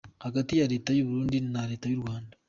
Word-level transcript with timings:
Hagati 0.25 0.53
ya 0.59 0.67
Leta 0.73 0.89
y’u 0.93 1.07
Burundi 1.09 1.37
na 1.53 1.61
Leta 1.71 1.85
y’u 1.89 2.01
Rwanda? 2.03 2.33